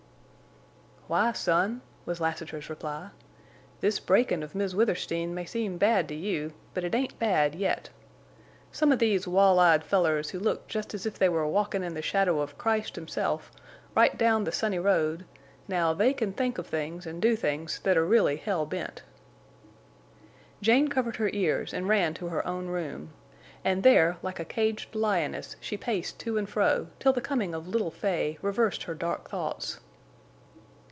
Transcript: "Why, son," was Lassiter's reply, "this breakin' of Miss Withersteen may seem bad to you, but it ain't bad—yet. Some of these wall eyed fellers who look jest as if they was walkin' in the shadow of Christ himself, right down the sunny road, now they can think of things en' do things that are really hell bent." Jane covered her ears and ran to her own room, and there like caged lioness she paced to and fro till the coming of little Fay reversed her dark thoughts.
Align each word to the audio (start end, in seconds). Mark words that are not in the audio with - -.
"Why, 1.07 1.33
son," 1.33 1.81
was 2.05 2.21
Lassiter's 2.21 2.69
reply, 2.69 3.09
"this 3.81 3.99
breakin' 3.99 4.43
of 4.43 4.55
Miss 4.55 4.73
Withersteen 4.73 5.33
may 5.35 5.43
seem 5.43 5.77
bad 5.77 6.07
to 6.07 6.15
you, 6.15 6.53
but 6.73 6.85
it 6.85 6.95
ain't 6.95 7.19
bad—yet. 7.19 7.89
Some 8.71 8.93
of 8.93 8.99
these 8.99 9.27
wall 9.27 9.59
eyed 9.59 9.83
fellers 9.83 10.29
who 10.29 10.39
look 10.39 10.69
jest 10.69 10.93
as 10.93 11.05
if 11.05 11.19
they 11.19 11.27
was 11.27 11.51
walkin' 11.51 11.83
in 11.83 11.95
the 11.95 12.01
shadow 12.01 12.39
of 12.39 12.57
Christ 12.57 12.95
himself, 12.95 13.51
right 13.93 14.17
down 14.17 14.45
the 14.45 14.53
sunny 14.53 14.79
road, 14.79 15.25
now 15.67 15.91
they 15.91 16.13
can 16.13 16.31
think 16.31 16.57
of 16.57 16.65
things 16.67 17.05
en' 17.05 17.19
do 17.19 17.35
things 17.35 17.79
that 17.81 17.97
are 17.97 18.05
really 18.05 18.37
hell 18.37 18.65
bent." 18.65 19.03
Jane 20.61 20.87
covered 20.87 21.17
her 21.17 21.29
ears 21.33 21.73
and 21.73 21.89
ran 21.89 22.13
to 22.13 22.27
her 22.27 22.47
own 22.47 22.67
room, 22.67 23.11
and 23.65 23.83
there 23.83 24.15
like 24.21 24.47
caged 24.47 24.95
lioness 24.95 25.57
she 25.59 25.75
paced 25.75 26.19
to 26.21 26.37
and 26.37 26.47
fro 26.49 26.87
till 26.99 27.11
the 27.11 27.19
coming 27.19 27.53
of 27.53 27.67
little 27.67 27.91
Fay 27.91 28.37
reversed 28.41 28.83
her 28.83 28.95
dark 28.95 29.27
thoughts. 29.29 29.81